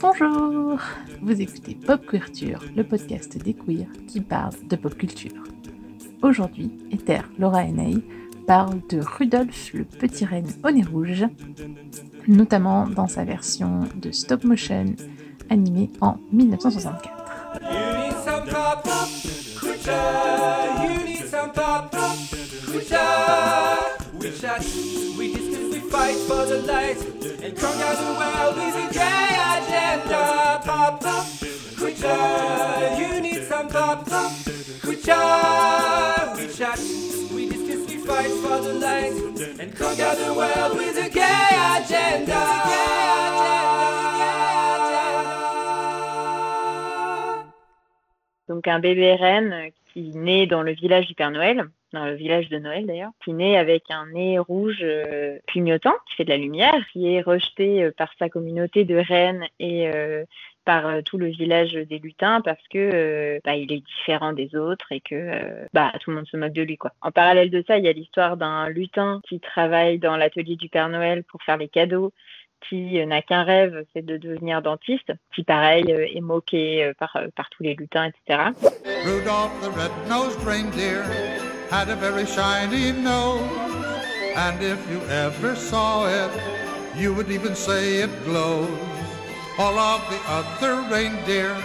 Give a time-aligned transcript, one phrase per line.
[0.00, 0.80] Bonjour
[1.22, 5.44] Vous écoutez Pop Culture, le podcast des queers qui parle de pop culture.
[6.22, 7.98] Aujourd'hui, Ether, Laura Ney
[8.48, 11.26] parle de Rudolph le petit renne au nez rouge,
[12.26, 14.86] notamment dans sa version de stop motion
[15.48, 17.14] animée en 1964.
[25.94, 26.98] Fight for the light
[27.44, 30.60] and conquer the world with a gay agenda.
[30.64, 31.26] Pop up,
[31.78, 34.32] creature, you need some pop up,
[34.82, 35.14] creature.
[36.36, 36.80] We chat,
[37.32, 39.14] we discuss, we fight for the light
[39.60, 42.42] and conquer the world with a gay agenda.
[48.48, 52.50] Donc un bébé reine qui naît dans le village du Père Noël dans le village
[52.50, 55.62] de Noël d'ailleurs, qui naît avec un nez rouge euh, qui
[56.16, 60.24] fait de la lumière, qui est rejeté euh, par sa communauté de reines et euh,
[60.64, 65.00] par tout le village des lutins parce que bah, il est différent des autres et
[65.00, 66.92] que bah, tout le monde se moque de lui quoi.
[67.02, 70.70] En parallèle de ça, il y a l'histoire d'un lutin qui travaille dans l'atelier du
[70.70, 72.14] Père Noël pour faire les cadeaux
[72.68, 77.62] qui n'a qu'un rêve, c'est de devenir dentiste, qui pareil est moqué par, par tous
[77.62, 78.50] les lutins, etc.
[79.04, 81.02] Rudolph the red-nosed reindeer
[81.70, 83.42] had a very shiny nose.
[84.36, 86.30] And if you ever saw it,
[86.96, 88.68] you would even say it glows.
[89.58, 91.56] All of the other reindeer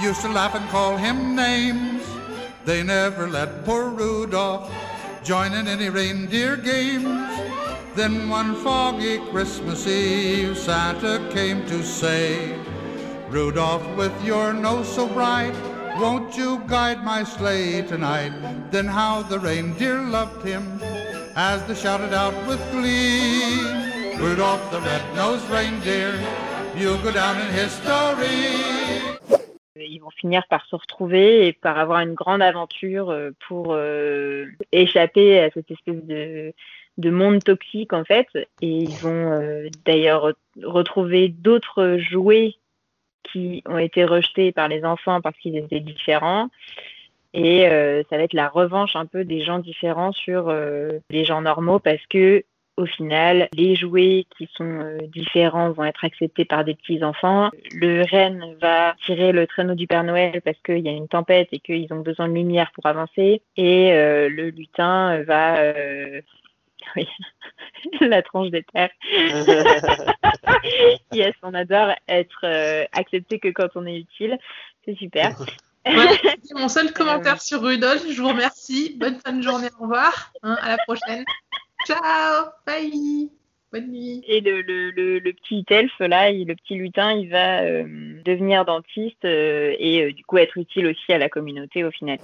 [0.00, 2.04] used to laugh and call him names.
[2.64, 4.72] They never let poor Rudolph
[5.24, 7.04] join in any reindeer games.
[7.94, 12.58] Then one foggy Christmas Eve, Santa came to say,
[13.28, 15.54] Rudolph, with your nose so bright,
[16.00, 18.32] won't you guide my sleigh tonight?
[18.72, 20.80] Then how the reindeer loved him
[21.36, 23.62] as they shouted out with glee.
[24.18, 26.20] Rudolph the red-nosed reindeer,
[26.76, 28.50] you'll go down in history.
[29.76, 34.46] Ils vont finir par se retrouver et par avoir une grande aventure euh, pour euh,
[34.72, 36.54] échapper à cette espèce de,
[36.98, 38.28] de monde toxique en fait.
[38.60, 40.32] Et ils vont euh, d'ailleurs
[40.62, 42.54] retrouver d'autres jouets
[43.24, 46.48] qui ont été rejetés par les enfants parce qu'ils étaient différents.
[47.34, 51.24] Et euh, ça va être la revanche un peu des gens différents sur euh, les
[51.24, 52.44] gens normaux parce que
[52.76, 57.50] au final, les jouets qui sont euh, différents vont être acceptés par des petits enfants.
[57.72, 61.48] Le renne va tirer le traîneau du Père Noël parce qu'il y a une tempête
[61.52, 63.42] et qu'ils ont besoin de lumière pour avancer.
[63.56, 65.54] Et le lutin va
[66.96, 67.08] oui,
[68.00, 68.90] la tranche des terres.
[71.12, 74.38] yes, on adore être euh, accepté que quand on est utile.
[74.84, 75.36] C'est super.
[75.86, 78.04] c'est mon seul commentaire sur Rudolf.
[78.10, 78.96] Je vous remercie.
[78.98, 79.68] Bonne fin de journée.
[79.78, 80.32] Au revoir.
[80.42, 81.24] Hein, à la prochaine.
[81.86, 82.46] Ciao.
[82.66, 83.30] Bye.
[83.72, 84.22] Bonne nuit.
[84.26, 87.84] Et le, le, le, petit elfe, là, le petit lutin, il va euh,
[88.24, 92.18] devenir dentiste euh, et du coup être utile aussi à la communauté au final.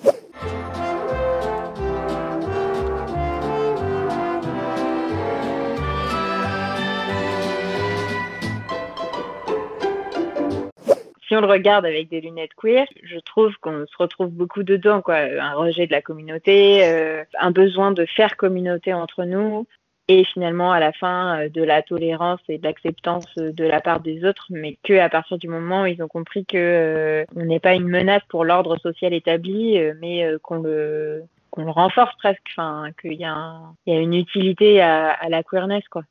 [11.30, 15.00] Si on le regarde avec des lunettes queer, je trouve qu'on se retrouve beaucoup dedans,
[15.00, 15.14] quoi.
[15.14, 19.64] Un rejet de la communauté, euh, un besoin de faire communauté entre nous,
[20.08, 24.00] et finalement à la fin euh, de la tolérance et de l'acceptance de la part
[24.00, 27.44] des autres, mais que à partir du moment où ils ont compris que euh, on
[27.44, 32.42] n'est pas une menace pour l'ordre social établi, mais qu'on le qu'on le renforce presque,
[32.50, 36.02] enfin qu'il y, a y a une utilité à, à la queerness, quoi.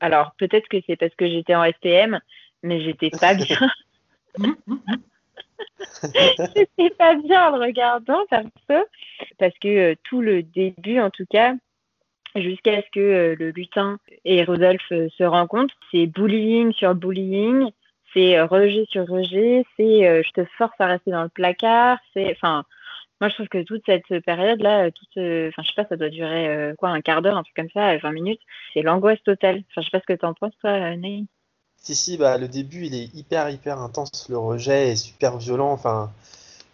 [0.00, 2.18] Alors peut-être que c'est parce que j'étais en STM,
[2.64, 3.70] mais j'étais pas bien.
[6.02, 8.24] C'était pas bien en le regardant
[9.38, 11.54] parce que euh, tout le début, en tout cas,
[12.34, 17.70] jusqu'à ce que euh, le lutin et Rodolphe euh, se rencontrent, c'est bullying sur bullying,
[18.14, 22.64] c'est rejet sur rejet, c'est je te force à rester dans le placard, enfin
[23.20, 26.08] moi je trouve que toute cette période là toute enfin je sais pas ça doit
[26.08, 28.40] durer quoi un quart d'heure un truc comme ça 20 minutes
[28.72, 29.62] c'est l'angoisse totale.
[29.70, 31.24] Enfin je sais pas ce que t'en penses toi Ney
[31.94, 34.26] si, bah, le début, il est hyper, hyper intense.
[34.28, 35.72] Le rejet est super violent.
[35.72, 36.10] Enfin,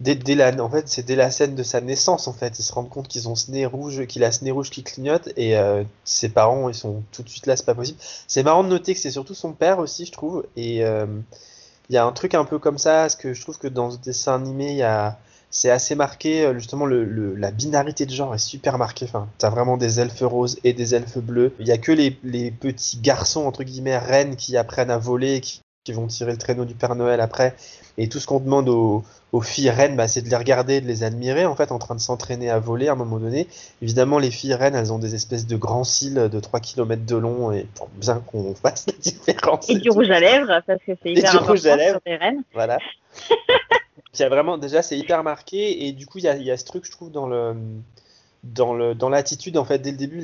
[0.00, 2.58] dès, la, en fait, c'est dès la scène de sa naissance, en fait.
[2.58, 4.82] Ils se rendent compte qu'ils ont ce nez rouge, qu'il a ce nez rouge qui
[4.82, 5.28] clignote.
[5.36, 7.98] Et euh, ses parents, ils sont tout de suite là, c'est pas possible.
[8.26, 10.46] C'est marrant de noter que c'est surtout son père aussi, je trouve.
[10.56, 11.06] Et euh,
[11.88, 13.90] il y a un truc un peu comme ça, parce que je trouve que dans
[13.90, 15.18] ce dessin animé, il y a
[15.52, 19.04] c'est assez marqué, euh, justement, le, la binarité de genre est super marquée.
[19.04, 21.54] Enfin, t'as vraiment des elfes roses et des elfes bleus.
[21.60, 25.40] Il y a que les, les, petits garçons, entre guillemets, reines, qui apprennent à voler,
[25.40, 27.56] qui qui vont tirer le traîneau du Père Noël après.
[27.98, 29.04] Et tout ce qu'on demande aux,
[29.40, 32.00] filles reines, bah, c'est de les regarder, de les admirer, en fait, en train de
[32.00, 33.48] s'entraîner à voler à un moment donné.
[33.80, 37.16] Évidemment, les filles reines, elles ont des espèces de grands cils de 3 km de
[37.16, 39.68] long, et pour bien qu'on fasse la différence.
[39.68, 42.00] Et, du rouge à lèvres, parce que c'est hyper important rouge à lèvres.
[42.06, 42.44] sur reines.
[42.54, 42.78] Voilà.
[44.14, 46.50] il y a vraiment, déjà, c'est hyper marqué, et du coup, il y a, y
[46.50, 47.54] a ce truc, je trouve, dans le
[48.42, 50.20] dans le dans l'attitude en fait dès le début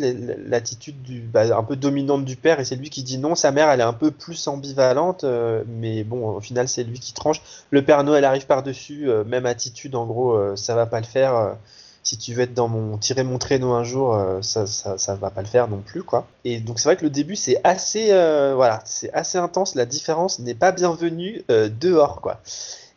[0.47, 3.53] l'attitude du bah, un peu dominante du père et c'est lui qui dit non sa
[3.53, 7.13] mère elle est un peu plus ambivalente euh, mais bon au final c'est lui qui
[7.13, 7.41] tranche.
[7.71, 10.99] Le père Noël arrive par dessus euh, même attitude en gros euh, ça va pas
[10.99, 11.57] le faire
[12.03, 15.31] si tu veux être dans mon tirer mon traîneau un jour ça, ça ça va
[15.31, 16.27] pas le faire non plus quoi.
[16.45, 20.41] Et donc c'est vrai que le début c'est assez voilà c'est assez intense la différence
[20.41, 22.41] n'est pas bienvenue dehors quoi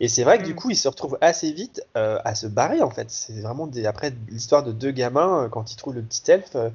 [0.01, 0.55] et c'est vrai que du mm.
[0.55, 3.11] coup, il se retrouve assez vite euh, à se barrer en fait.
[3.11, 3.85] C'est vraiment des...
[3.85, 6.69] après l'histoire de deux gamins euh, quand ils trouvent le petit elfe euh,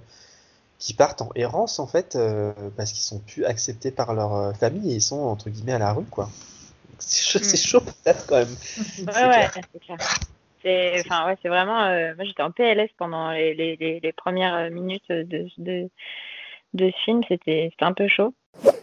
[0.78, 2.16] qui partent en errance en fait
[2.76, 5.92] parce qu'ils sont plus acceptés par leur famille et ils sont entre guillemets à la
[5.92, 6.28] rue quoi.
[6.98, 7.84] C'est chaud, mm.
[7.84, 8.48] peut-être quand même.
[9.06, 9.98] Ouais, c'est clair.
[10.62, 11.88] C'est enfin, ouais, vraiment.
[12.14, 15.88] moi, j'étais en PLS pendant les, les, les, premières minutes de, de,
[16.74, 17.22] de ce film.
[17.26, 18.34] C'était un peu chaud.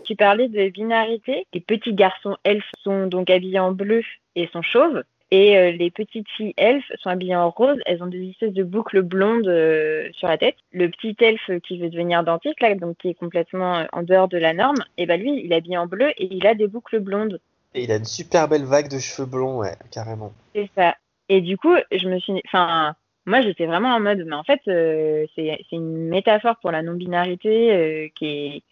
[0.03, 1.45] Tu parlais de binarité.
[1.53, 4.03] Les petits garçons elfes sont donc habillés en bleu
[4.35, 5.03] et sont chauves.
[5.31, 7.79] Et euh, les petites filles elfes sont habillées en rose.
[7.87, 10.55] Elles ont des espèces de boucles blondes euh, sur la tête.
[10.71, 14.27] Le petit elfe qui veut devenir dentiste, là, donc qui est complètement euh, en dehors
[14.27, 16.67] de la norme, et ben lui, il est habillé en bleu et il a des
[16.67, 17.39] boucles blondes.
[17.73, 20.33] Et il a une super belle vague de cheveux blonds, ouais, carrément.
[20.53, 20.95] C'est ça.
[21.29, 22.93] Et du coup, je me suis, enfin,
[23.25, 28.25] moi, j'étais vraiment en mode, mais en fait, c'est une métaphore pour la non-binarité qui
[28.27, 28.63] est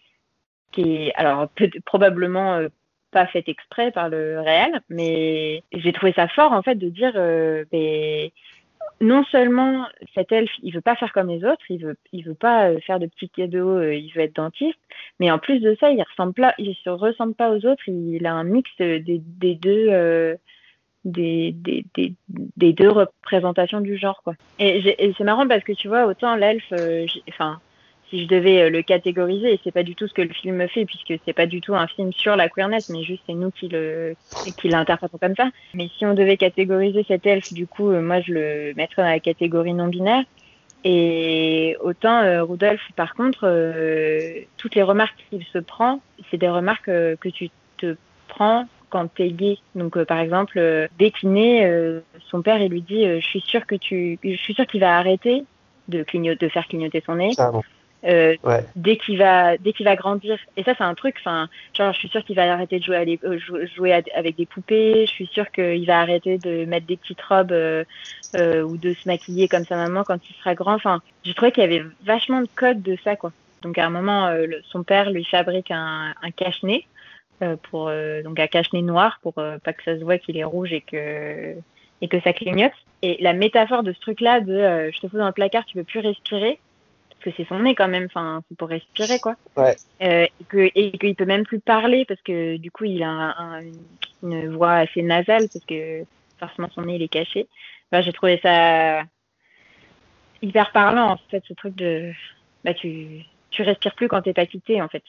[0.71, 2.69] qui est alors peut probablement euh,
[3.11, 7.13] pas fait exprès par le réel, mais j'ai trouvé ça fort en fait de dire
[7.15, 7.63] euh,
[8.99, 12.35] non seulement cet elfe il veut pas faire comme les autres, il veut il veut
[12.35, 14.79] pas euh, faire de petits cadeaux, il veut être dentiste,
[15.19, 18.33] mais en plus de ça il ressemble il se ressemble pas aux autres, il a
[18.33, 20.37] un mix des, deux
[21.03, 21.85] des, des,
[22.57, 24.35] des, deux représentations du genre quoi.
[24.59, 26.71] Et, et c'est marrant parce que tu vois autant l'elfe,
[27.29, 27.59] enfin
[28.11, 30.67] si je devais euh, le catégoriser, et c'est pas du tout ce que le film
[30.67, 33.51] fait, puisque c'est pas du tout un film sur la queerness, mais juste c'est nous
[33.51, 34.15] qui le
[34.57, 35.49] qui l'interprétons comme ça.
[35.73, 39.09] Mais si on devait catégoriser cet elfe, du coup, euh, moi je le mettrais dans
[39.09, 40.23] la catégorie non binaire.
[40.83, 43.41] Et autant euh, Rudolf, par contre,
[44.57, 47.95] toutes les remarques qu'il se prend, c'est des remarques que tu te
[48.27, 49.57] prends quand t'es gay.
[49.75, 50.59] Donc par exemple,
[50.97, 54.81] dès son père il lui dit, je suis sûr que tu, je suis sûr qu'il
[54.81, 55.45] va arrêter
[55.87, 57.31] de de faire clignoter son nez.
[58.03, 58.36] Euh,
[58.75, 60.38] dès qu'il va dès qu'il va grandir.
[60.57, 62.95] Et ça c'est un truc enfin genre je suis sûre qu'il va arrêter de jouer
[62.95, 63.39] à euh,
[63.75, 65.06] jouer avec des poupées.
[65.06, 67.83] Je suis sûre qu'il va arrêter de mettre des petites robes euh,
[68.33, 70.74] ou de se maquiller comme sa maman quand il sera grand.
[70.74, 73.31] Enfin je trouvais qu'il y avait vachement de codes de ça quoi.
[73.62, 74.33] Donc à un moment
[74.71, 76.88] son père lui fabrique un, un cache-nez
[77.69, 77.92] pour
[78.24, 81.53] donc un cache-nez noir pour pas que ça se voit qu'il est rouge et que
[82.01, 82.71] et que ça clignote.
[83.03, 85.77] Et la métaphore de ce truc là de je te fous dans le placard tu
[85.77, 86.57] peux plus respirer
[87.21, 89.35] que c'est son nez quand même, enfin, c'est pour respirer quoi.
[89.57, 89.75] Ouais.
[90.01, 93.59] Euh, et que et qu'il peut même plus parler parce que du coup il a
[94.23, 96.03] une voix assez nasale parce que
[96.39, 97.47] forcément son nez il est caché.
[97.91, 99.03] j'ai trouvé ça
[100.41, 102.12] hyper parlant en fait ce truc de
[102.63, 105.03] bah tu tu respires plus quand t'es pas quitté en fait.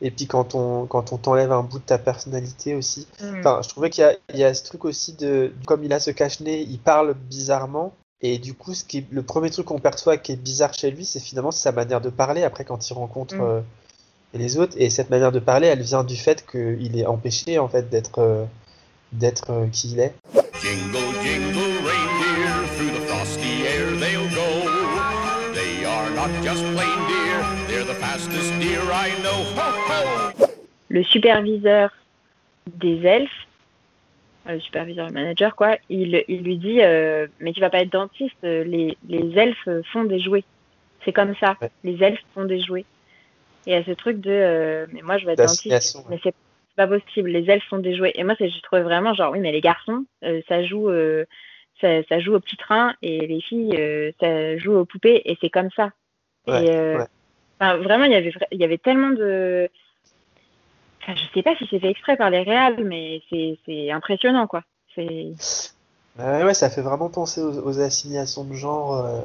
[0.00, 3.06] Et puis quand on quand on t'enlève un bout de ta personnalité aussi.
[3.20, 3.38] Mm.
[3.38, 5.92] Enfin, je trouvais qu'il y a, il y a ce truc aussi de comme il
[5.92, 9.66] a ce cache-nez, il parle bizarrement et du coup, ce qui est, le premier truc
[9.66, 12.88] qu'on perçoit qui est bizarre chez lui, c'est finalement sa manière de parler après quand
[12.88, 13.40] il rencontre mm.
[13.40, 13.60] euh,
[14.34, 14.74] les autres.
[14.76, 18.20] Et cette manière de parler, elle vient du fait qu'il est empêché en fait d'être
[18.20, 18.44] euh,
[19.10, 20.14] d'être euh, qui il est.
[20.62, 24.70] Jingle, jingle, reindeer, through the frosty air they'll go.
[25.52, 29.42] They are not just plain deer, they're the fastest deer I know.
[29.56, 30.46] Ho, ho!
[30.88, 31.90] Le superviseur
[32.78, 33.48] des elfes
[34.46, 37.92] le superviseur, le manager, quoi, il, il lui dit euh, Mais tu vas pas être
[37.92, 40.44] dentiste, les, les elfes font des jouets.
[41.04, 42.84] C'est comme ça, les elfes font des jouets.
[43.66, 45.98] Et à ce truc de euh, Mais moi, je vais être dentiste.
[46.08, 46.34] Mais c'est
[46.76, 48.12] pas possible, les elfes font des jouets.
[48.14, 50.90] Et moi, j'ai trouvé vraiment genre Oui, mais les garçons, euh, ça joue.
[51.80, 55.50] Ça, ça, joue au petit train et les filles, ça joue aux poupées et c'est
[55.50, 55.90] comme ça.
[56.46, 56.70] et,
[57.60, 59.68] vraiment, il y avait, il y avait tellement de,
[61.02, 64.62] Enfin, je sais pas si c'est fait exprès par les réals, mais c'est impressionnant, quoi.
[64.94, 65.32] C'est.
[66.18, 69.04] ouais, ça fait vraiment penser aux, assignations de genre.
[69.04, 69.20] Euh.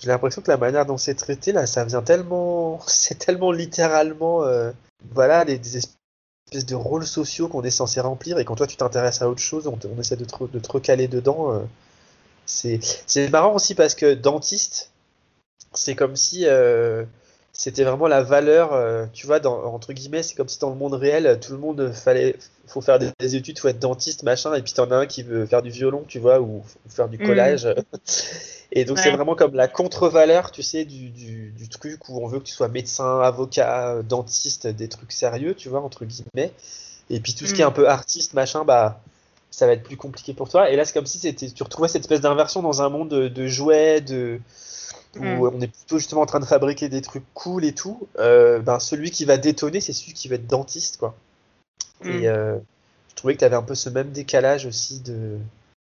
[0.00, 2.80] J'ai l'impression que la manière dont c'est traité, là, ça vient tellement.
[2.86, 4.44] C'est tellement littéralement.
[4.44, 4.72] Euh,
[5.12, 9.22] voilà, des, espèces de rôles sociaux qu'on est censé remplir, et quand toi tu t'intéresses
[9.22, 11.52] à autre chose, on, essaie de te, de te recaler dedans.
[11.52, 11.60] Euh.
[12.44, 14.90] C'est marrant aussi parce que dentiste,
[15.72, 16.44] c'est comme si
[17.52, 20.76] c'était vraiment la valeur, euh, tu vois, dans, entre guillemets, c'est comme si dans le
[20.76, 24.62] monde réel, tout le monde fallait, faut faire des, études, faut être dentiste, machin, et
[24.62, 27.26] puis t'en as un qui veut faire du violon, tu vois, ou, faire du mm.
[27.26, 27.68] collage.
[28.72, 32.26] et donc c'est vraiment comme la contre-valeur, tu sais, du, du, du, truc où on
[32.26, 36.52] veut que tu sois médecin, avocat, dentiste, des trucs sérieux, tu vois, entre guillemets.
[37.10, 37.68] Et puis tout ce qui est mm.
[37.68, 39.00] un peu artiste, machin, bah
[39.52, 40.70] ça va être plus compliqué pour toi.
[40.70, 44.00] Et là, c'est comme si tu retrouvais cette espèce d'inversion dans un monde de, jouets,
[44.00, 44.40] de,
[45.18, 45.50] où mm.
[45.54, 48.08] on est plutôt justement en train de fabriquer des trucs cool et tout.
[48.18, 51.14] Euh, ben, celui qui va détonner, c'est celui qui va être dentiste, quoi.
[52.02, 52.10] Mm.
[52.10, 52.58] Et euh,
[53.10, 55.38] je trouvais que tu avais un peu ce même décalage aussi de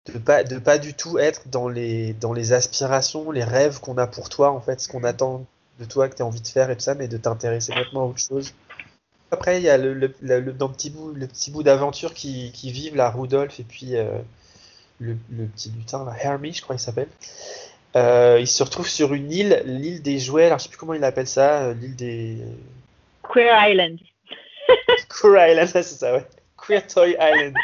[0.05, 3.97] de pas de pas du tout être dans les dans les aspirations, les rêves qu'on
[3.97, 5.45] a pour toi en fait, ce qu'on attend
[5.79, 8.03] de toi que tu as envie de faire et tout ça, mais de t'intéresser complètement
[8.03, 8.53] à autre chose.
[9.31, 12.13] Après, il y a le, le, le, dans le petit bout, le petit bout d'aventure
[12.13, 14.19] qui, qui vivent, la Rudolph et puis euh,
[14.99, 17.09] le, le, petit lutin, la Hermie, je crois qu'il s'appelle.
[17.97, 20.93] Euh, il se retrouve sur une île, l'île des jouets, alors je sais plus comment
[20.93, 22.37] il appelle ça, euh, l'île des...
[23.23, 23.97] Queer Island.
[25.09, 26.25] Queer Island, c'est ça, ouais.
[26.57, 27.55] Queer Toy Island.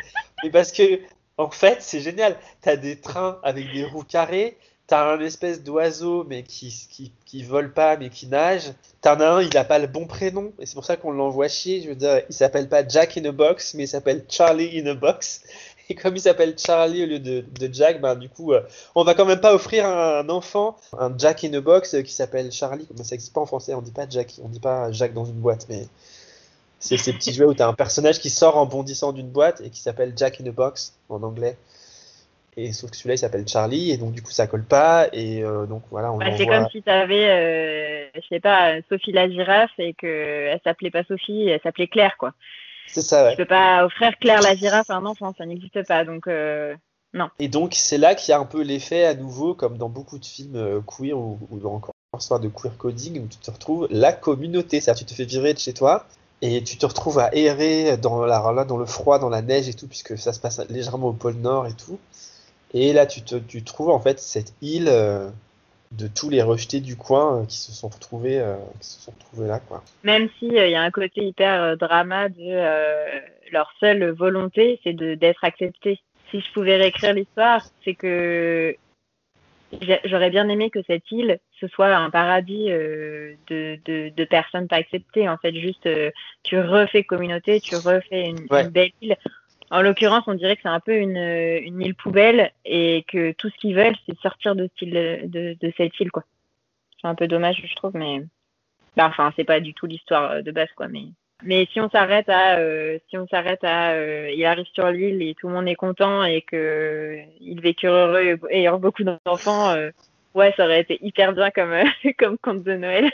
[0.43, 1.01] Mais parce que,
[1.37, 2.35] en fait, c'est génial.
[2.61, 7.43] T'as des trains avec des roues carrées, T'as un espèce d'oiseau, mais qui, qui, qui,
[7.43, 8.73] vole pas, mais qui nage.
[9.01, 11.47] T'en as un, il a pas le bon prénom, et c'est pour ça qu'on l'envoie
[11.47, 11.81] chier.
[11.81, 14.87] Je veux dire, il s'appelle pas Jack in a Box, mais il s'appelle Charlie in
[14.87, 15.41] a Box.
[15.89, 18.61] Et comme il s'appelle Charlie au lieu de, de Jack, ben, du coup, euh,
[18.95, 22.11] on va quand même pas offrir à un enfant un Jack in a Box qui
[22.11, 22.87] s'appelle Charlie.
[22.95, 25.39] Ça n'existe pas en français, on dit pas Jack, on dit pas Jack dans une
[25.39, 25.87] boîte, mais
[26.79, 29.69] c'est ces petits jouets où t'as un personnage qui sort en bondissant d'une boîte et
[29.69, 31.57] qui s'appelle Jack in a Box en anglais.
[32.55, 35.07] Et sauf que celui-là, il s'appelle Charlie, et donc du coup, ça colle pas.
[35.11, 38.75] Et euh, donc voilà, on bah, C'est comme si tu avais, euh, je sais pas,
[38.89, 42.33] Sophie la girafe et qu'elle s'appelait pas Sophie, elle s'appelait Claire, quoi.
[42.87, 43.31] C'est ça, ouais.
[43.31, 46.05] Tu peux pas offrir Claire la girafe à un enfant, ça n'existe pas.
[46.05, 46.75] Donc, euh,
[47.13, 47.29] non.
[47.39, 50.19] Et donc, c'est là qu'il y a un peu l'effet à nouveau, comme dans beaucoup
[50.19, 54.13] de films queer ou, ou encore histoire de queer coding, où tu te retrouves la
[54.13, 54.79] communauté.
[54.79, 56.05] C'est-à-dire, tu te fais virer de chez toi.
[56.45, 59.69] Et tu te retrouves à errer dans, la, là, dans le froid, dans la neige
[59.69, 61.97] et tout, puisque ça se passe légèrement au pôle Nord et tout.
[62.73, 65.29] Et là, tu, te, tu trouves en fait cette île euh,
[65.97, 69.11] de tous les rejetés du coin euh, qui se sont retrouvés, euh, qui se sont
[69.11, 69.83] retrouvés là, quoi.
[70.03, 75.43] Même s'il il y a un côté hyper drama de leur seule volonté, c'est d'être
[75.43, 75.99] acceptés.
[76.31, 78.75] Si je pouvais réécrire l'histoire, c'est que
[80.05, 84.75] j'aurais bien aimé que cette île ce soit un paradis de, de, de, personnes pas
[84.77, 85.29] acceptées.
[85.29, 85.87] En fait, juste
[86.43, 89.15] tu refais communauté, tu refais une, une belle île
[89.73, 93.57] en l'occurrence, on dirait que c'est un peu une, île poubelle et que tout ce
[93.57, 96.23] qu'ils veulent, c'est sortir de, de, de, cette île, quoi.
[97.01, 98.21] C'est un peu dommage, je trouve, mais
[98.95, 100.87] bah, enfin, c'est pas du tout l'histoire de base, quoi.
[101.43, 105.23] Mais si on s'arrête à euh, si on s'arrête à euh, il arrive sur l'île
[105.23, 109.71] et tout le monde est content et que il vécu heureux et ayant beaucoup d'enfants,
[109.71, 109.89] euh,
[110.35, 111.73] ouais, ça aurait été hyper bien comme
[112.19, 113.11] comme conte de Noël.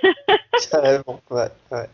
[0.70, 1.88] Carrément, ouais, ouais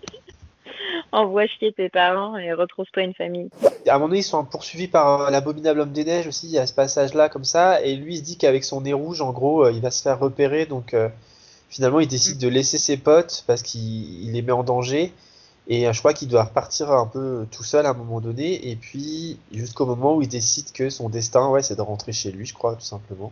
[1.11, 3.49] envoie chier tes parents et retrouve-toi une famille.
[3.87, 6.67] À un moment donné, ils sont poursuivis par euh, l'abominable homme des neiges aussi, a
[6.67, 9.65] ce passage-là comme ça, et lui il se dit qu'avec son nez rouge, en gros,
[9.65, 11.09] euh, il va se faire repérer, donc euh,
[11.69, 15.13] finalement il décide de laisser ses potes parce qu'il les met en danger,
[15.67, 18.75] et je crois qu'il doit repartir un peu tout seul à un moment donné, et
[18.75, 22.45] puis jusqu'au moment où il décide que son destin, ouais, c'est de rentrer chez lui,
[22.45, 23.31] je crois, tout simplement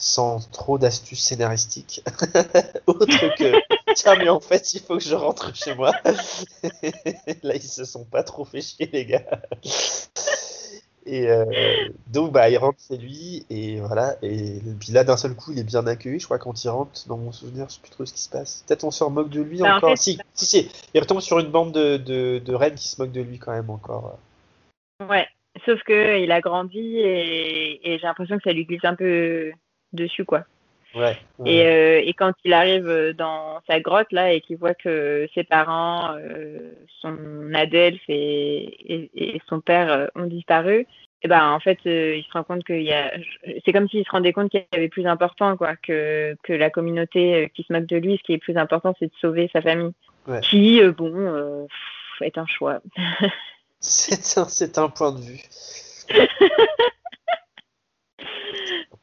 [0.00, 2.02] sans trop d'astuces scénaristiques.
[2.86, 3.52] Autre que
[3.94, 5.92] tiens, mais en fait, il faut que je rentre chez moi.
[7.42, 9.42] là, ils se sont pas trop fait chier, les gars.
[11.06, 11.44] Et euh,
[12.08, 14.16] donc, bah, il rentre chez lui, et voilà.
[14.22, 16.20] Et puis là, d'un seul coup, il est bien accueilli.
[16.20, 18.30] Je crois quand il rentre, dans mon souvenir, je sais plus trop ce qui se
[18.30, 18.64] passe.
[18.66, 19.96] Peut-être on se moque de lui bah, encore.
[19.96, 23.12] Si, si, si, il retombe sur une bande de, de, de reines qui se moquent
[23.12, 24.18] de lui quand même encore.
[25.08, 25.26] Ouais,
[25.64, 29.52] sauf que il a grandi et j'ai l'impression que ça lui glisse un peu
[29.92, 30.44] dessus, quoi.
[30.94, 31.16] Ouais,
[31.46, 35.44] Et, euh, et, quand il arrive dans sa grotte là et qu'il voit que ses
[35.44, 40.86] parents, euh, son Adelph et, et, son père euh, ont disparu, et
[41.22, 43.12] eh ben en fait il se rend compte qu'il y a,
[43.64, 46.70] c'est comme s'il se rendait compte qu'il y avait plus important quoi que que la
[46.70, 48.16] communauté qui se moque de lui.
[48.16, 49.92] Ce qui est plus important c'est de sauver sa famille,
[50.42, 51.68] qui bon
[52.22, 52.80] est un choix.
[53.80, 55.40] c'est un c'est un point de vue.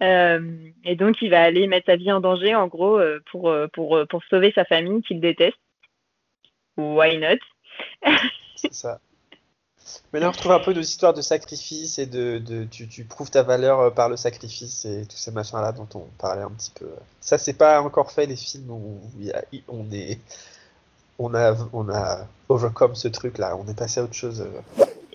[0.04, 3.50] Euh, et donc, il va aller mettre sa vie en danger, en gros, euh, pour,
[3.50, 5.58] euh, pour, pour sauver sa famille qu'il déteste.
[6.78, 7.40] Why not?
[8.56, 9.00] C'est ça.
[10.12, 13.06] Mais là, on retrouve un peu nos histoires de sacrifice et de, de tu, tu,
[13.06, 16.72] prouves ta valeur par le sacrifice et tous ces machins-là dont on parlait un petit
[16.72, 16.90] peu.
[17.22, 19.00] Ça, c'est pas encore fait les films où
[19.70, 20.20] on est,
[21.20, 23.56] on a, on a overcome ce truc-là.
[23.56, 24.46] On est passé à autre chose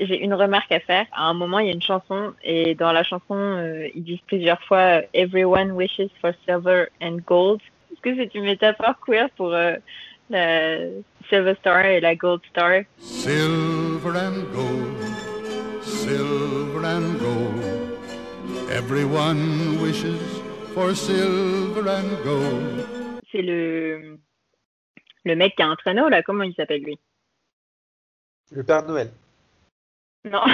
[0.07, 1.07] j'ai une remarque à faire.
[1.13, 4.21] À un moment, il y a une chanson et dans la chanson, euh, ils disent
[4.27, 7.61] plusieurs fois Everyone wishes for silver and gold.
[8.03, 9.77] que c'est une métaphore queer pour euh,
[10.29, 10.79] la
[11.29, 12.83] Silver Star et la Gold Star?
[12.99, 14.99] Silver and gold,
[15.83, 17.63] silver and gold.
[18.71, 20.43] Everyone wishes
[20.75, 22.85] for silver and gold.
[23.31, 24.19] C'est le
[25.25, 26.99] le mec qui a un traîneau là, comment il s'appelle lui?
[28.51, 29.11] Le Père Noël.
[30.25, 30.43] Non.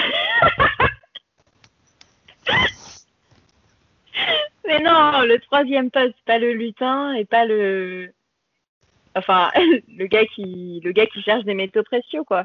[4.66, 8.12] Mais non, le troisième c'est pas le lutin et pas le.
[9.14, 9.50] Enfin,
[9.88, 12.44] le gars qui, le gars qui cherche des métaux précieux, quoi.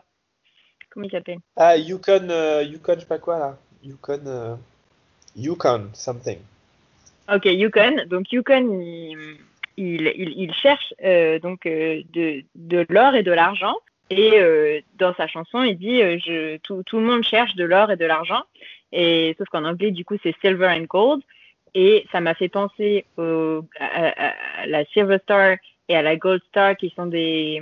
[0.89, 1.39] Comment il s'appelle?
[1.55, 3.57] Ah, Yukon, euh, Yukon, je sais pas quoi là.
[3.83, 4.55] Yukon, euh,
[5.35, 6.39] Yukon, something.
[7.33, 8.05] Ok, Yukon.
[8.07, 9.37] Donc Yukon, il,
[9.77, 13.75] il, il, il cherche euh, donc euh, de, de l'or et de l'argent.
[14.15, 17.97] Et euh, dans sa chanson, il dit euh, tout, le monde cherche de l'or et
[17.97, 18.43] de l'argent.
[18.91, 21.23] Et sauf qu'en anglais, du coup, c'est silver and gold.
[21.73, 24.33] Et ça m'a fait penser à,
[24.67, 25.57] la Silver Star
[25.89, 27.61] et à la Gold Star, qui sont des,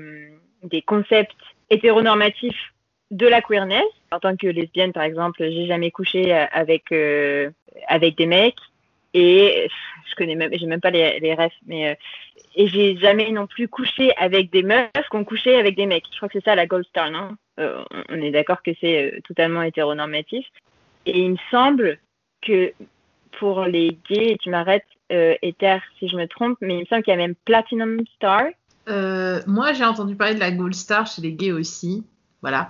[0.64, 1.32] des concepts
[1.70, 2.74] hétéronormatifs
[3.12, 3.86] de la queerness.
[4.12, 6.94] En tant que lesbienne, par exemple, j'ai jamais couché euh, avec
[7.88, 8.60] avec des mecs
[9.14, 9.68] et
[10.10, 11.96] je connais même, j'ai même pas les, les refs, mais euh,
[12.56, 16.06] et j'ai jamais non plus couché avec des meufs qui ont couché avec des mecs.
[16.12, 19.14] Je crois que c'est ça la Gold Star, non Euh, On est d'accord que c'est
[19.14, 20.46] euh, totalement hétéronormatif.
[21.06, 21.98] Et il me semble
[22.42, 22.74] que
[23.40, 27.04] pour les gays, tu m'arrêtes, euh, Ether, si je me trompe, mais il me semble
[27.04, 28.44] qu'il y a même Platinum Star.
[28.90, 32.04] Euh, moi, j'ai entendu parler de la Gold Star chez les gays aussi.
[32.42, 32.68] Voilà.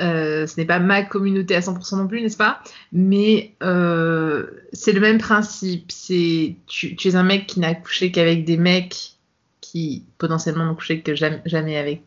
[0.00, 2.62] Euh, ce n'est pas ma communauté à 100% non plus, n'est-ce pas?
[2.92, 5.92] Mais euh, c'est le même principe.
[5.92, 9.12] C'est tu, tu es un mec qui n'a couché qu'avec des mecs
[9.60, 12.02] qui potentiellement n'ont couché que jamais, jamais avec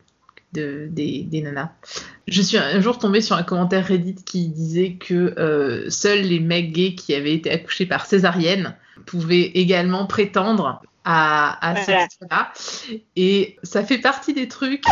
[0.52, 1.70] de, des, des nanas.
[2.28, 6.40] Je suis un jour tombée sur un commentaire Reddit qui disait que euh, seuls les
[6.40, 8.74] mecs gays qui avaient été accouchés par césarienne
[9.06, 12.06] pouvaient également prétendre à, à ce Voilà.
[12.08, 12.52] titre-là.
[13.16, 14.84] Et ça fait partie des trucs,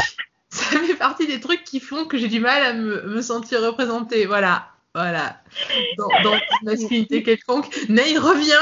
[0.72, 3.60] ça fait partie des trucs qui font que j'ai du mal à me, me sentir
[3.62, 4.26] représentée.
[4.26, 5.40] Voilà, voilà.
[5.98, 7.66] Dans, dans une masculinité quelconque.
[7.88, 8.52] Ney revient.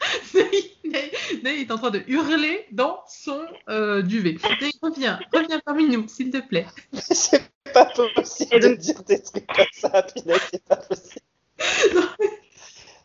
[0.34, 1.12] Ney, Ney-
[1.44, 4.36] Ney est en train de hurler dans son euh, duvet.
[4.60, 6.66] Ney, reviens, reviens parmi nous, s'il te plaît.
[6.92, 10.04] c'est pas possible de dire des trucs comme ça,
[10.50, 11.20] c'est pas possible.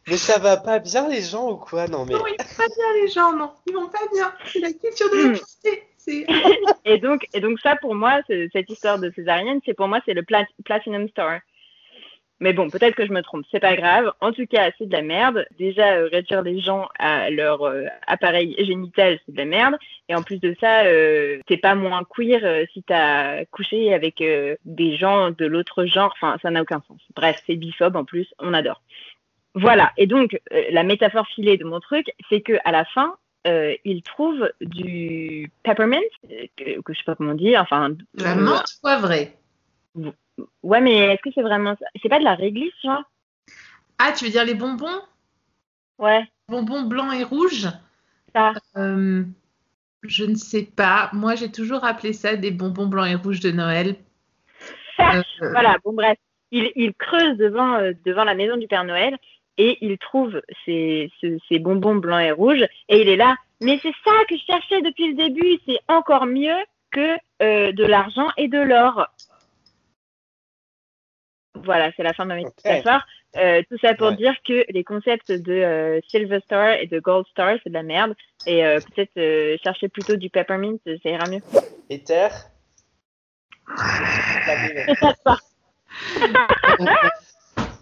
[0.08, 1.88] mais ça va pas bien les gens ou quoi?
[1.88, 3.52] Non mais Non, ils vont pas bien, les gens, non.
[3.68, 4.34] Ils vont pas bien.
[4.52, 5.36] C'est la culture de Hmm.
[6.86, 10.14] Et donc, et donc ça, pour moi, cette histoire de césarienne, c'est pour moi, c'est
[10.14, 11.40] le plat- Platinum Star.
[12.40, 14.14] Mais bon, peut-être que je me trompe, c'est pas grave.
[14.22, 15.48] En tout cas, c'est de la merde.
[15.58, 19.76] Déjà, euh, réduire les gens à leur euh, appareil génital, c'est de la merde.
[20.08, 24.22] Et en plus de ça, euh, t'es pas moins queer euh, si t'as couché avec
[24.22, 26.14] euh, des gens de l'autre genre.
[26.16, 27.02] Enfin, ça n'a aucun sens.
[27.16, 28.84] Bref, c'est biphobe en plus, on adore.
[29.56, 29.92] Voilà.
[29.98, 30.40] Et donc,
[30.70, 33.16] la métaphore filée de mon truc, c'est que à la fin,
[33.48, 36.00] euh, il trouve du peppermint,
[36.32, 37.62] euh, que, que je sais pas comment dire.
[37.62, 39.36] Enfin, de la euh, menthe poivrée.
[40.62, 41.86] Ouais, mais est-ce que c'est vraiment ça?
[42.02, 43.04] C'est pas de la réglisse, genre?
[43.98, 45.02] Ah, tu veux dire les bonbons?
[45.98, 47.68] Ouais, Bonbons blancs et rouges?
[48.34, 48.54] Ça.
[48.76, 49.24] Euh,
[50.04, 51.10] Je ne sais pas.
[51.14, 53.96] Moi, j'ai toujours appelé ça des bonbons blancs et rouges de Noël.
[55.00, 56.18] Euh, Voilà, bon bref,
[56.52, 59.18] il, il creuse devant, euh, devant la maison du Père Noël
[59.58, 63.36] et il trouve ces, ce- ces bonbons blancs et rouges et il est là.
[63.62, 66.58] Mais c'est ça que je cherchais depuis le début, c'est encore mieux
[66.92, 69.08] que euh, de l'argent et de l'or.
[71.56, 73.02] Voilà, c'est la fin de ma métaphore.
[73.36, 74.16] Euh, tout ça pour Ouais.
[74.16, 77.84] dire que les concepts de euh, Silver Star et de Gold Star, c'est de la
[77.84, 78.14] merde.
[78.46, 81.42] Et peut-être chercher plutôt du peppermint, ça ira mieux.
[81.90, 82.30] Ether.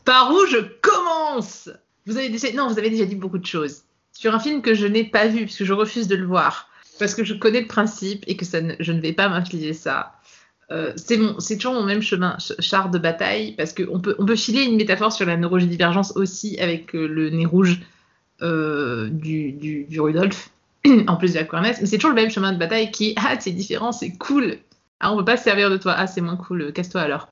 [0.06, 1.70] Par où je commence
[2.06, 2.52] Vous avez déjà...
[2.54, 3.82] Non, vous avez déjà dit beaucoup de choses.
[4.14, 7.14] Sur un film que je n'ai pas vu, puisque je refuse de le voir, parce
[7.16, 10.14] que je connais le principe et que ça je ne vais pas m'infliger ça.
[10.72, 14.36] Euh, c'est toujours mon même chemin, ch- char de bataille, parce qu'on peut, on peut
[14.38, 17.82] filer une métaphore sur la neurodivergence aussi avec euh, le nez rouge
[18.42, 20.50] euh, du, du, Rudolph,
[21.08, 23.16] en plus de la queerness, mais c'est toujours le même chemin de bataille qui est
[23.18, 24.58] Ah, c'est différent, c'est cool.
[25.00, 25.94] Ah, on peut pas se servir de toi.
[25.98, 27.28] Ah, c'est moins cool, casse-toi alors.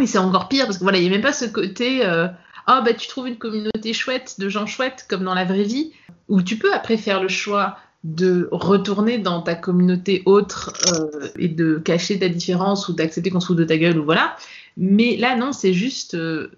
[0.00, 2.28] Et c'est encore pire parce que voilà, il n'y a même pas ce côté euh,
[2.66, 5.92] ah bah tu trouves une communauté chouette de gens chouettes comme dans la vraie vie
[6.28, 11.48] où tu peux après faire le choix de retourner dans ta communauté autre euh, et
[11.48, 14.36] de cacher ta différence ou d'accepter qu'on se fout de ta gueule ou voilà.
[14.76, 16.50] Mais là non, c'est juste euh,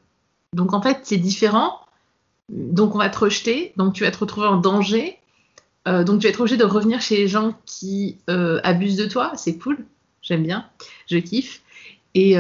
[0.52, 1.80] donc en fait c'est différent.
[2.48, 5.16] Donc on va te rejeter, donc tu vas te retrouver en danger.
[5.86, 9.56] Donc tu vas être obligé de revenir chez les gens qui abusent de toi, c'est
[9.58, 9.84] cool,
[10.20, 10.66] j'aime bien,
[11.08, 11.62] je kiffe.
[12.14, 12.36] Et,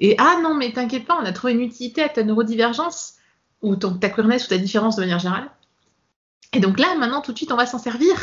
[0.00, 3.14] et ah non, mais t'inquiète pas, on a trouvé une utilité à ta neurodivergence
[3.62, 5.50] ou ton, ta queerness ou ta différence de manière générale.
[6.52, 8.16] Et donc là, maintenant, tout de suite, on va s'en servir.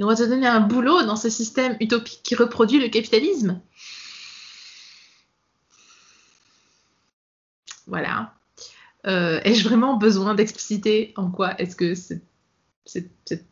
[0.00, 3.60] on va te donner un boulot dans ce système utopique qui reproduit le capitalisme.
[7.86, 8.34] Voilà.
[9.06, 12.22] Euh, Ai-je vraiment besoin d'expliciter en quoi est-ce que cette,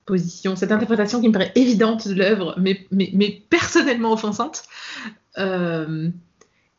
[0.04, 4.64] position, cette interprétation qui me paraît évidente de l'œuvre, mais personnellement offensante?
[5.38, 6.10] Euh,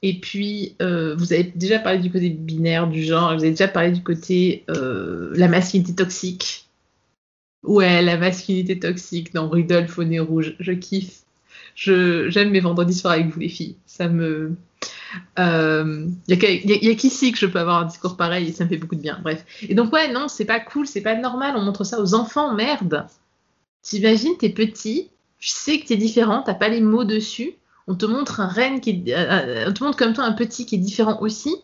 [0.03, 3.67] Et puis, euh, vous avez déjà parlé du côté binaire du genre, vous avez déjà
[3.67, 6.67] parlé du côté euh, la masculinité toxique.
[7.63, 11.21] Ouais, la masculinité toxique dans Rudolph au nez rouge, je kiffe.
[11.75, 13.75] Je, j'aime mes vendredis soirs avec vous les filles.
[13.85, 14.55] Ça me,
[15.37, 18.69] il euh, y a, qu'ici que je peux avoir un discours pareil et ça me
[18.69, 19.19] fait beaucoup de bien.
[19.21, 19.45] Bref.
[19.67, 21.53] Et donc, ouais, non, c'est pas cool, c'est pas normal.
[21.57, 23.05] On montre ça aux enfants, merde.
[23.81, 25.09] T'imagines, t'es petit,
[25.39, 27.53] tu sais que t'es différent, t'as pas les mots dessus.
[27.87, 30.33] On te montre un reine qui est, euh, euh, on te montre comme toi un
[30.33, 31.55] petit qui est différent aussi.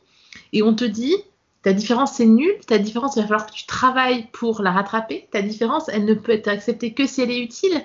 [0.53, 1.15] Et on te dit,
[1.61, 5.27] ta différence c'est nul, ta différence il va falloir que tu travailles pour la rattraper.
[5.31, 7.83] Ta différence, elle ne peut être acceptée que si elle est utile.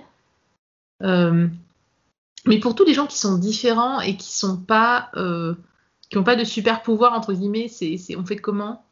[1.02, 1.48] Euh,
[2.46, 6.36] mais pour tous les gens qui sont différents et qui sont pas, qui n'ont pas
[6.36, 8.84] de super pouvoir entre guillemets, c'est, on fait comment?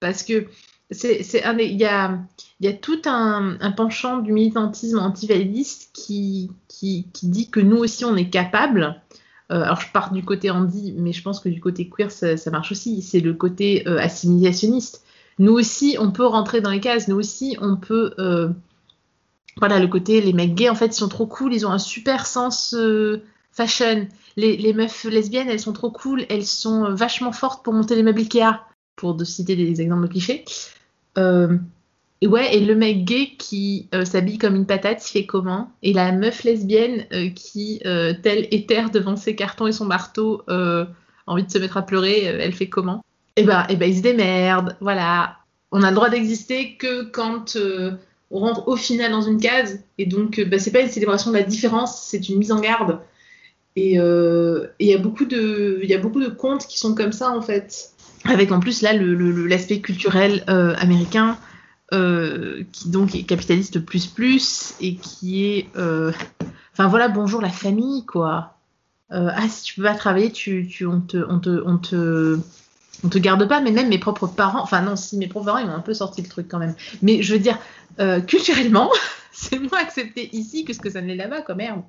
[0.00, 0.46] Parce que
[0.90, 2.18] c'est, un, il y a,
[2.60, 8.04] y a tout un, penchant du militantisme antivalidiste qui, qui, qui dit que nous aussi
[8.04, 9.00] on est capable.
[9.50, 12.36] Euh, alors je pars du côté Andy, mais je pense que du côté queer ça,
[12.50, 13.02] marche aussi.
[13.02, 15.04] C'est le côté euh, assimilationniste.
[15.38, 17.08] Nous aussi on peut rentrer dans les cases.
[17.08, 18.48] Nous aussi on peut euh,
[19.58, 21.78] voilà, le côté, les mecs gays, en fait, ils sont trop cool, ils ont un
[21.78, 22.76] super sens
[23.50, 24.06] fashion.
[24.36, 28.04] Les, les, meufs lesbiennes, elles sont trop cool, elles sont vachement fortes pour monter les
[28.04, 28.60] meubles Ikea,
[28.94, 30.44] pour de citer des exemples clichés.
[31.18, 31.58] Euh,
[32.20, 35.70] et ouais, et le mec gay qui euh, s'habille comme une patate, il fait comment?
[35.82, 40.42] Et la meuf lesbienne euh, qui, euh, telle éther devant ses cartons et son marteau,
[41.26, 43.04] envie de se mettre à pleurer, elle fait comment?
[43.36, 45.36] Eh ben, eh ben, ils se démerdent, voilà.
[45.70, 47.56] On a le droit d'exister que quand
[48.30, 51.36] on rentre au final dans une case et donc bah, c'est pas une célébration de
[51.36, 53.00] la différence, c'est une mise en garde.
[53.76, 57.92] Et il y il y a beaucoup de contes qui sont comme ça en fait,
[58.24, 61.38] avec en plus là l'aspect culturel euh, américain
[61.92, 68.04] euh, qui donc est capitaliste plus plus et qui est enfin voilà bonjour la famille
[68.04, 68.58] quoi.
[69.10, 72.38] ah si tu peux pas travailler tu, tu on te on te on te
[73.04, 75.58] on te garde pas, mais même mes propres parents, enfin non, si mes propres parents,
[75.58, 76.74] ils m'ont un peu sorti le truc quand même.
[77.02, 77.58] Mais je veux dire,
[78.00, 78.90] euh, culturellement,
[79.32, 81.82] c'est moins accepté ici que ce que ça ne l'est là-bas, quand merde.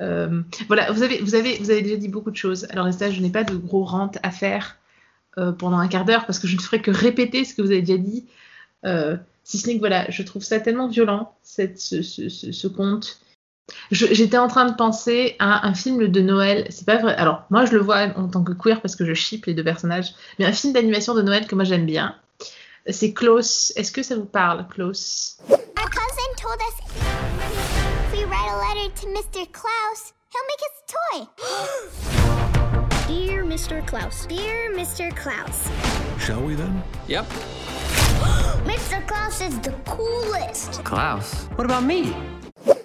[0.00, 2.66] Euh, voilà, vous avez, vous, avez, vous avez déjà dit beaucoup de choses.
[2.70, 4.76] Alors, ça, je n'ai pas de gros rentes à faire
[5.38, 7.70] euh, pendant un quart d'heure parce que je ne ferai que répéter ce que vous
[7.70, 8.26] avez déjà dit.
[8.84, 13.20] Euh, si ce n'est que voilà, je trouve ça tellement violent, ce, conte.
[13.92, 16.66] J'étais en train de penser à un film de Noël.
[16.70, 17.14] C'est pas vrai.
[17.14, 19.64] Alors, moi, je le vois en tant que queer parce que je ship les deux
[19.64, 20.14] personnages.
[20.38, 22.16] Mais un film d'animation de Noël que moi j'aime bien,
[22.88, 23.72] c'est Klaus.
[23.76, 25.38] Est-ce que ça vous parle, Klaus?
[33.50, 33.84] Mr.
[33.84, 34.28] Klaus.
[34.28, 35.12] Dear Mr.
[35.16, 35.68] Klaus.
[36.20, 36.80] Shall we then?
[37.08, 37.26] Yep.
[38.64, 39.04] Mr.
[39.08, 40.84] Klaus is the coolest.
[40.84, 41.48] Klaus?
[41.56, 42.12] What about me?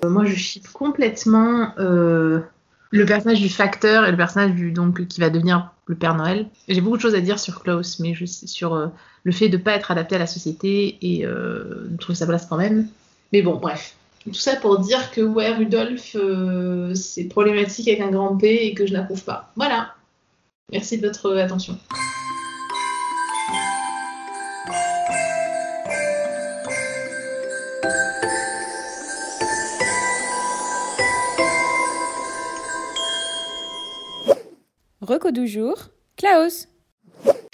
[0.03, 2.39] Euh, moi, je ship complètement euh,
[2.89, 6.47] le personnage du facteur et le personnage du donc qui va devenir le Père Noël.
[6.67, 8.87] J'ai beaucoup de choses à dire sur Klaus, mais je sur euh,
[9.23, 12.25] le fait de ne pas être adapté à la société et euh, de trouver sa
[12.25, 12.87] place quand même.
[13.33, 13.93] Mais bon, bref.
[14.23, 18.73] Tout ça pour dire que ouais, Rudolf, euh, c'est problématique avec un grand P et
[18.73, 19.51] que je n'approuve pas.
[19.55, 19.94] Voilà.
[20.71, 21.77] Merci de votre attention.
[35.01, 35.75] Reco du jour,
[36.17, 36.67] Klaus.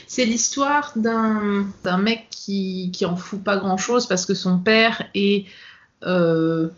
[0.08, 4.58] C'est l'histoire d'un d'un mec qui, qui en fout pas grand chose parce que son
[4.60, 5.45] père est.
[6.04, 6.69] Euh,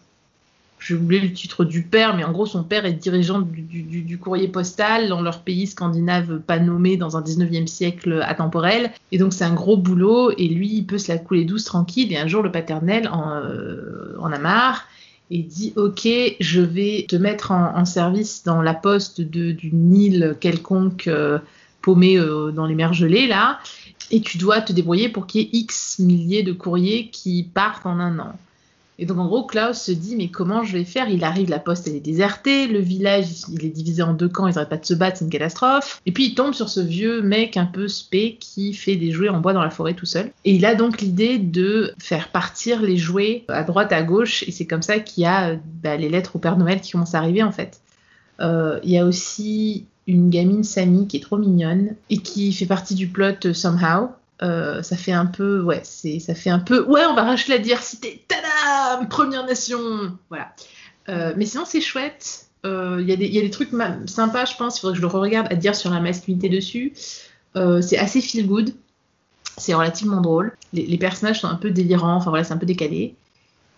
[0.86, 4.50] J'ai oublié le titre du père, mais en gros, son père est dirigeant du, courrier
[4.50, 8.91] postal dans leur pays scandinave pas nommé dans un 19e siècle atemporel.
[9.13, 12.12] Et donc, c'est un gros boulot et lui, il peut se la couler douce tranquille.
[12.12, 14.88] Et un jour, le paternel en, euh, a marre
[15.32, 16.08] et dit ok
[16.39, 21.39] je vais te mettre en, en service dans la poste d'une île quelconque euh,
[21.82, 23.60] paumée euh, dans les mers gelées là
[24.12, 27.86] et tu dois te débrouiller pour qu'il y ait x milliers de courriers qui partent
[27.86, 28.36] en un an
[28.99, 31.10] et donc en gros Klaus se dit mais comment je vais faire?
[31.10, 34.47] Il arrive la poste elle est désertée le village il est divisé en deux camps
[34.47, 36.01] ils n'arrêtent pas de se battre c'est une catastrophe.
[36.06, 39.29] Et puis il tombe sur ce vieux mec un peu spé qui fait des jouets
[39.29, 40.32] en bois dans la forêt tout seul.
[40.45, 44.43] Et il a donc l'idée de faire partir les jouets à droite à gauche.
[44.47, 47.15] Et c'est comme ça qu'il y a bah, les lettres au Père Noël qui commencent
[47.15, 47.82] à arriver en fait.
[48.39, 52.65] Euh, il y a aussi une gamine Sammy qui est trop mignonne et qui fait
[52.65, 54.10] partie du plot Somehow
[54.41, 57.54] Euh, ça fait un peu, ouais, c'est, ça fait un peu, ouais, on va racheter
[57.54, 60.54] la diversité, tada, Première Nation, voilà.
[61.10, 62.48] Euh, mais sinon, c'est chouette.
[62.65, 63.72] Euh, Il y, des- il y a des trucs
[64.06, 64.78] sympas, je pense.
[64.78, 66.93] Il faudrait que je le regarde à dire sur la masculinité dessus.
[67.56, 68.74] Euh, c'est assez feel good.
[69.58, 70.56] C'est relativement drôle.
[70.72, 72.15] Les, personnages sont un peu délirants.
[72.15, 73.15] Enfin voilà, c'est un peu décalé.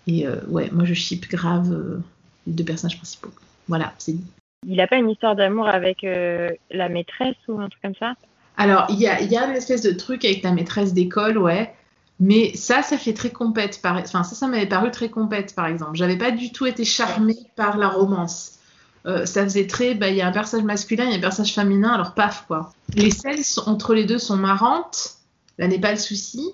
[0.08, 1.98] Et euh, ouais, moi je ship grave euh,
[2.46, 3.32] les deux personnages principaux.
[3.68, 4.24] Voilà, c'est dit.
[4.68, 8.14] Il n'a pas une histoire d'amour avec euh, la maîtresse ou un truc comme ça?
[8.58, 11.38] Alors, il y a, il y a une espèce de truc avec ta maîtresse d'école,
[11.38, 11.74] ouais.
[12.20, 13.82] Mais ça, ça fait très compète.
[13.82, 13.98] Par...
[13.98, 15.96] Enfin, ça, ça m'avait paru très compète, par exemple.
[15.96, 18.54] J'avais pas du tout été charmée par la romance.
[19.06, 21.22] Euh, ça faisait très, bah, il y a un personnage masculin, il y a un
[21.22, 22.72] personnage féminin, alors paf, quoi.
[22.96, 25.16] Les scènes entre les deux sont marrantes.
[25.58, 26.52] Là n'est pas le souci.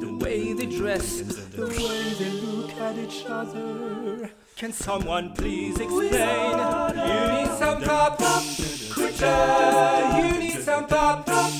[0.00, 1.20] the way they dress,
[1.54, 4.30] the way they look at each other.
[4.56, 6.10] Can someone please explain?
[6.10, 8.42] You need some pop pop
[8.90, 10.18] culture.
[10.18, 11.50] You need some pop pop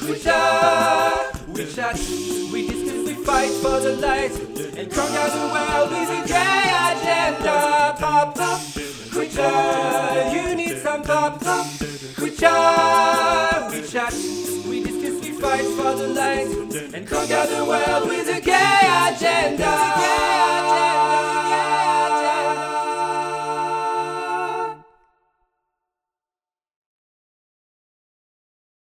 [0.00, 1.33] culture.
[1.54, 1.96] We chat,
[2.52, 4.32] we discuss, we fight for the light
[4.76, 7.94] and conquer the world with a gay agenda.
[7.96, 8.60] Pop pop
[9.12, 10.30] culture.
[10.34, 11.66] You need some pop pop
[12.16, 12.26] culture.
[13.70, 14.12] We chat,
[14.68, 16.48] we discuss, we fight for the light
[16.92, 20.83] and conquer the world with a gay agenda.